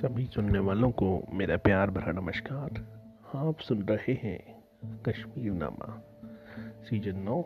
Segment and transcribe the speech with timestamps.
[0.00, 2.78] सभी सुनने वालों को मेरा प्यार भरा नमस्कार।
[3.34, 4.64] आप सुन रहे हैं
[5.02, 5.88] कश्मीर नामा,
[6.82, 7.36] सीज़न नौ,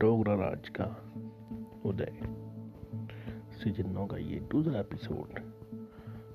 [0.00, 0.84] डोगरा राज का
[1.84, 2.18] उदय।
[3.58, 5.40] सीज़न नौ का ये दूसरा एपिसोड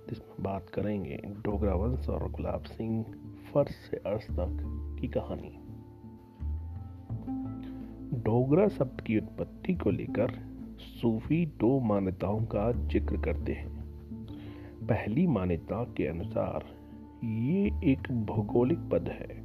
[0.09, 3.05] जिसमें बात करेंगे डोगरा वंश और गुलाब सिंह
[3.53, 4.57] फर्श से अर्श तक
[5.01, 5.53] की कहानी।
[8.21, 10.39] डोगरा शब्द की उत्पत्ति को लेकर
[10.79, 13.72] सूफी दो मान्यताओं का ज़िक्र करते हैं।
[14.83, 16.63] पहली मान्यता के अनुसार
[17.23, 19.35] ये एक भौगोलिक पद है,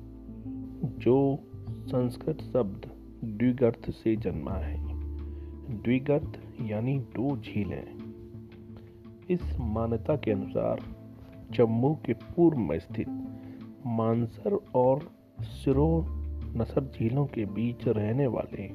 [0.98, 1.38] जो
[1.86, 2.90] संस्कृत शब्द
[3.24, 4.78] द्विगर्थ से जन्मा है।
[5.82, 7.98] द्विगर्थ यानी दो झीलें
[9.30, 10.80] इस मान्यता के अनुसार
[11.50, 13.08] जम्मू के पूर्व में स्थित
[13.86, 15.08] मानसर और
[15.42, 16.04] सिरो
[16.56, 18.68] नसर झीलों के बीच रहने वाले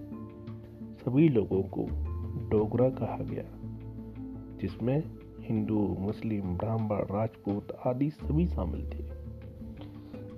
[0.95, 1.87] सभी लोगों को
[2.49, 3.43] डोगरा कहा गया,
[4.61, 5.01] जिसमें
[5.43, 9.23] हिंदू, मुस्लिम, ब्राह्मण, राजपूत आदि सभी शामिल थे।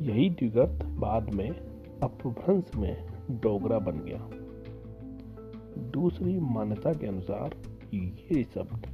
[0.06, 1.50] यही द्विगर्त बाद में
[2.04, 4.30] अपभ्रंश में डोगरा बन गया।
[5.82, 7.56] दूसरी मान्यता के अनुसार
[7.94, 8.88] ये शब्द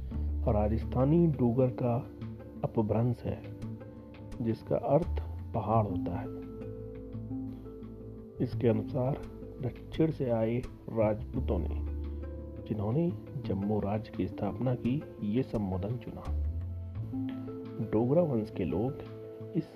[0.48, 2.10] राजस्थानी डोगर का
[2.64, 3.42] अपभ्रंश है,
[4.42, 5.22] जिसका अर्थ
[5.54, 6.26] पहाड़ होता है।
[8.40, 9.22] इसके अनुसार
[9.62, 11.68] दक्षिण से आए राजपूतों ने,
[12.68, 13.12] जिन्होंने
[13.46, 16.24] जम्मू राज्य की स्थापना की ये संबोधन चुना।
[17.92, 19.02] डोगरा वंश के लोग
[19.56, 19.72] इस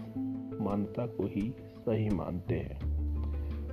[0.61, 2.79] मान्यता को ही सही मानते हैं,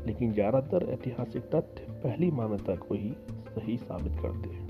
[0.05, 3.15] लेकिन ज़्यादातर ऐतिहासिक तथ्य पहली मान्यता को ही
[3.49, 4.61] सही साबित करते हैं।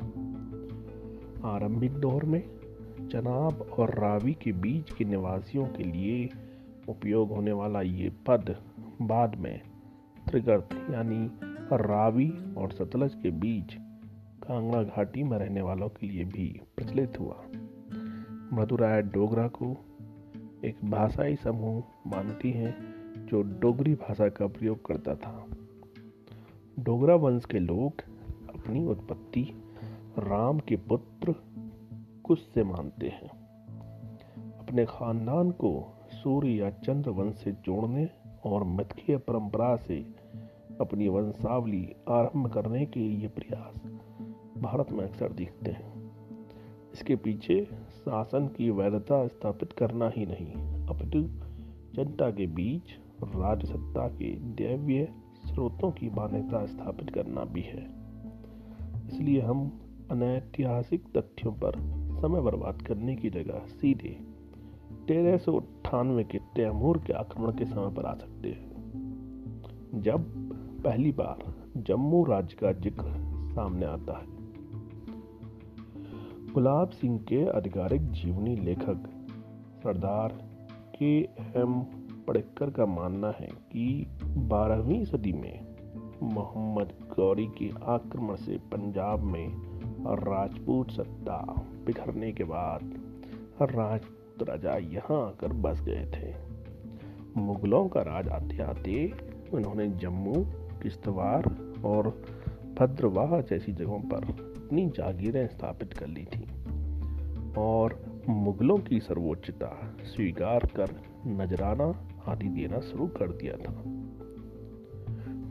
[1.45, 2.41] आरंभिक दौर में
[3.11, 6.29] चनाब और रावी के बीच के निवासियों के लिए
[6.89, 8.55] उपयोग होने वाला ये पद
[9.01, 9.61] बाद में
[10.29, 11.25] त्रिगर्त यानी
[11.73, 13.77] रावी और सतलज के बीच
[14.43, 17.43] कांगड़ा घाटी में रहने वालों के लिए भी प्रचलित हुआ।
[18.53, 19.77] मधुराय डोगरा को
[20.65, 22.75] एक भाषाई समूह मानती हैं,
[23.25, 25.45] जो डोगरी भाषा का प्रयोग करता था।
[26.79, 27.93] डोगरा वंश के लोग
[28.55, 29.63] अपनी उत्पत्ति
[30.19, 31.35] राम के पुत्र
[32.23, 33.29] कुश से मानते हैं।
[34.59, 38.09] अपने खानदान को सूर्य या चंद्र वंश से जोड़ने
[38.45, 40.05] और मथकीय परंपरा से
[40.81, 43.92] अपनी वंशावली आरंभ करने के ये प्रयास
[44.63, 45.91] भारत में अक्सर दिखते हैं।
[46.93, 50.53] इसके पीछे शासन की वैधता स्थापित करना ही नहीं,
[50.87, 51.21] अपितु
[51.95, 52.91] जनता के बीच
[53.23, 55.07] राजसत्ता के दैव्य
[55.45, 57.83] स्रोतों की मान्यता स्थापित करना भी है।
[59.07, 59.81] इसलिए हम
[60.11, 61.79] अनैतिहासिक तथ्यों पर
[62.21, 64.17] समय बर्बाद करने की जगह सीधे
[65.07, 70.31] तेरह सौ अट्ठानवे के तैमूर के आक्रमण के समय पर आ सकते हैं। जब
[70.83, 73.03] पहली बार जम्मू राज्य का ज़िक्र
[73.51, 74.42] सामने आता है
[76.53, 79.03] गुलाब सिंह के आधिकारिक जीवनी लेखक
[79.83, 80.33] सरदार
[80.99, 81.21] के
[81.59, 81.79] एम
[82.27, 85.65] पड़ेकर का मानना है कि बारहवीं सदी में
[86.23, 89.47] मोहम्मद गौरी के आक्रमण से पंजाब में
[90.15, 92.93] राजपूत सत्ता बिखरने के बाद
[93.61, 96.35] राजपूत राजा यहाँ आकर बस गए थे।
[97.37, 99.13] मुगलों का राज आते आते
[99.53, 100.33] उन्होंने जम्मू,
[100.83, 101.45] किश्तवाड़
[101.85, 102.23] और
[102.79, 106.45] भद्रवाह जैसी जगहों पर अपनी जागीरें स्थापित कर ली थी
[107.57, 107.93] और
[108.29, 109.67] मुगलों की सर्वोच्चता
[110.03, 110.95] स्वीकार कर
[111.27, 111.85] नजराना
[112.27, 113.73] आदि देना शुरू कर दिया था।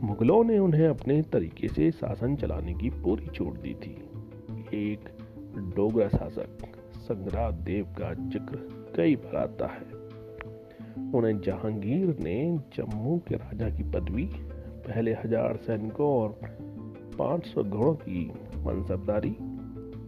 [0.03, 3.93] मुगलों ने उन्हें अपने तरीके से शासन चलाने की पूरी छूट दी थी।
[4.73, 5.07] एक
[5.75, 6.67] डोगरा शासक
[6.97, 12.35] संग्राम देव का ज़िक्र कई बार आता है। उन्हें जहांगीर ने
[12.75, 14.25] जम्मू के राजा की पदवी,
[14.87, 16.39] पहले हज़ार सैनिकों और
[17.17, 18.25] 500 घोड़ों की
[18.57, 19.35] मनसबदारी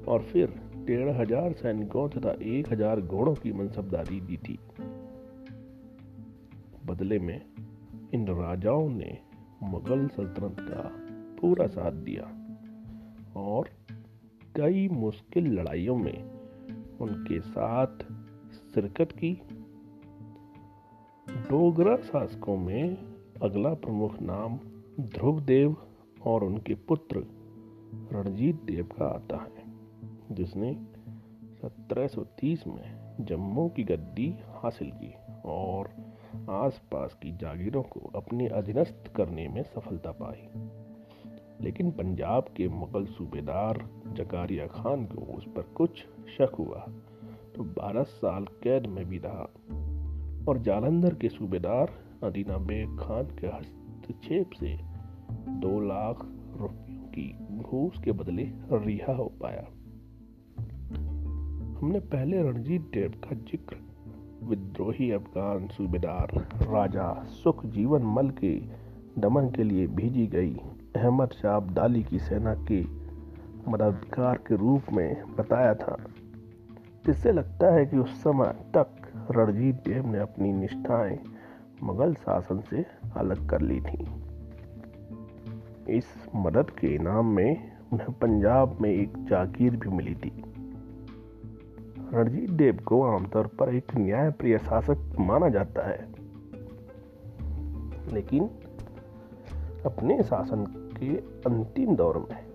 [0.08, 0.54] और फिर
[0.86, 4.60] डेढ़ हज़ार सैनिकों तथा एक हज़ार घोड़ों की मनसबदारी दी थी।
[6.86, 7.42] बदले में
[8.14, 9.18] इन राजाओं ने
[9.64, 10.82] मुगल सल्तनत का
[11.42, 12.24] पूरा साथ दिया
[13.40, 13.70] और
[14.56, 16.24] कई मुश्किल लड़ाइयों में
[17.01, 18.04] उनके साथ
[18.54, 19.34] शिरकत की।
[21.50, 22.98] डोगरा शासकों में
[23.42, 24.58] अगला प्रमुख नाम
[25.00, 25.75] ध्रुवदेव
[26.25, 27.27] और उनके पुत्र
[28.12, 29.63] रणजीत देव का आता है,
[30.31, 30.74] जिसने
[31.63, 35.13] 1730 में जम्मू की गद्दी हासिल की
[35.45, 35.89] और
[36.50, 40.50] आसपास की जागीरों को अपने अधीनस्थ करने में सफलता पाई।
[41.62, 45.98] लेकिन पंजाब के मुगल सूबेदार जकारिया खान को उस पर कुछ
[46.38, 46.80] शक हुआ
[47.56, 49.50] तो 12 साल कैद में भी रहा
[50.48, 51.92] और जालंधर के सूबेदार
[52.24, 54.85] अदीना बेग खान के हस्तक्षेप से
[55.31, 56.18] दो लाख
[56.62, 58.44] रुपयों की घूस के बदले
[58.74, 59.68] रिहा हो पाया।
[61.80, 63.75] हमने पहले रणजीत देव का ज़िक्र,
[64.44, 66.27] विद्रोही अफगान सूबेदार
[66.62, 68.60] राजा सुख जीवन मल के
[69.18, 70.54] दमन के लिए भेजी गई
[70.95, 72.81] अहमद शाह अब्दाली की सेना के
[73.72, 75.98] मददगार के रूप में बताया था।
[77.06, 78.88] जिससे लगता है कि उस समय तक
[79.31, 81.19] रणजीत देव ने अपनी निष्ठाएँ
[81.83, 82.86] मुगल शासन से
[83.16, 84.25] अलग कर ली थी।
[85.90, 90.44] इस मदद के इनाम में उन्हें पंजाब में एक जागीर भी मिली थी।
[92.14, 96.08] रणजीत देव को आमतौर पर एक न्यायप्रिय शासक माना जाता है।
[98.14, 98.50] लेकिन
[99.86, 100.66] अपने शासन
[100.98, 102.46] के अंतिम दौर में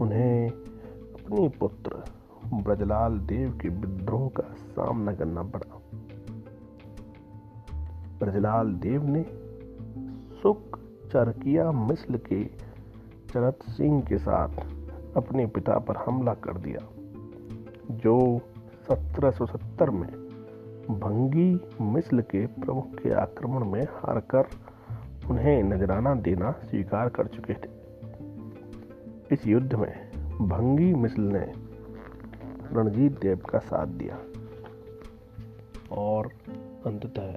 [0.00, 2.04] उन्हें अपने पुत्र
[2.54, 5.80] ब्रजलाल देव के विद्रोह का सामना करना पड़ा।
[8.20, 9.26] ब्रजलाल देव ने
[10.42, 10.78] सुख
[11.12, 12.69] चरकिया मिस्ल के
[13.30, 16.80] चरत सिंह के साथ अपने पिता पर हमला कर दिया,
[17.96, 18.16] जो
[18.90, 20.10] 1770 में
[21.00, 21.50] भंगी
[21.84, 24.48] मिस्ल के प्रमुख के आक्रमण में हारकर
[25.30, 27.68] उन्हें नजराना देना स्वीकार कर चुके थे।
[29.32, 29.92] इस युद्ध में
[30.48, 31.44] भंगी मिस्ल ने
[32.72, 34.16] रणजीत देव का साथ दिया
[35.92, 36.26] और
[36.86, 37.36] अंततः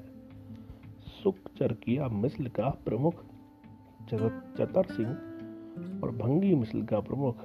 [1.13, 3.24] सुख चरकिया मिस्ल का प्रमुख
[4.10, 5.16] चतर सिंह।
[5.77, 7.37] और भंगी मिसल का प्रमुख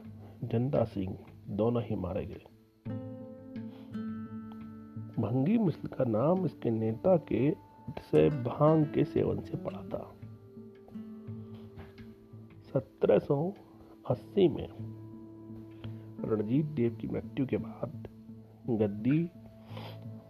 [0.45, 2.43] जनता सिंह दोनों ही मारे गए।
[5.23, 7.55] भंगी मिसल का नाम इसके नेता के
[8.01, 10.15] से भाँग के सेवन से पड़ा था।
[12.77, 14.69] 1780 में
[16.25, 18.09] रणजीत देव की मृत्यु के बाद
[18.71, 19.31] गद्दी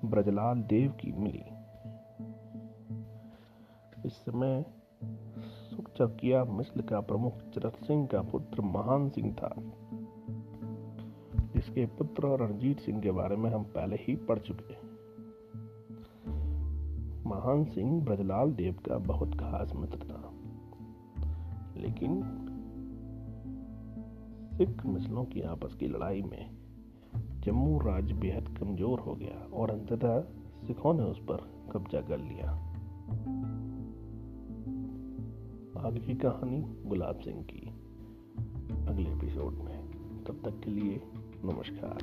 [0.04, 1.44] ब्रजलाल देव की मिली।
[4.06, 4.64] इस समय
[5.98, 9.54] चौकिया मिस्ल का प्रमुख चरत सिंह का पुत्र महान सिंह था।
[11.54, 14.80] जिसके पुत्र रणजीत सिंह के बारे में हम पहले ही पढ़ चुके हैं।
[17.26, 20.30] महान सिंह ब्रजलाल देव का बहुत खास मित्र था।
[21.76, 22.22] लेकिन
[24.56, 26.50] सिख मिसलों की आपस की लड़ाई में
[27.16, 30.20] जम्मू राज्य बेहद कमज़ोर हो गया और अंततः
[30.66, 31.36] सिखों ने उस पर
[31.72, 32.64] कब्जा कर लिया।
[35.78, 37.69] आज की कहानी गुलाब सिंह की।
[38.88, 39.90] अगले एपिसोड में।
[40.25, 41.00] तब तक के लिए
[41.44, 41.98] नमस्कार।